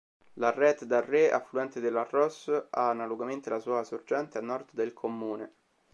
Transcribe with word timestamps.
L"Arrêt-Darré", 0.37 1.29
affluente 1.31 1.79
dell"Arros", 1.79 2.47
ha 2.71 2.89
analogamente 2.89 3.51
la 3.51 3.59
sua 3.59 3.83
sorgente 3.83 4.39
a 4.39 4.41
nord 4.41 4.69
del 4.71 4.93
commune. 4.93 5.53